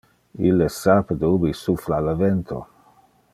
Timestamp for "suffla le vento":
1.61-2.63